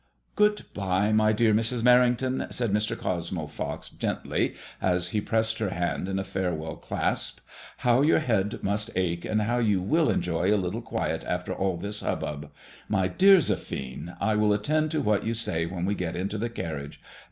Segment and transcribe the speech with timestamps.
[0.35, 1.83] Good bye, my dear Mrs.
[1.83, 2.97] Merrington," said Mr.
[2.97, 5.77] Cosmo Fox gently, as he pressed her I MADKMOISBLLB IXK.
[5.77, 10.09] Sj hand in a farewell clasp;*' how your head must ache, and how you will
[10.09, 12.49] enjoy a little quiet after all this hubbub!
[12.89, 16.49] My dear Zephine, I will attend to what you say when we get into the
[16.49, 16.99] carriage.